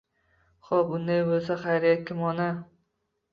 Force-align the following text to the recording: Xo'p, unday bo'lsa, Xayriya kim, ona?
Xo'p, 0.69 0.95
unday 0.99 1.21
bo'lsa, 1.27 1.59
Xayriya 1.67 1.99
kim, 2.09 2.25
ona? 2.31 2.49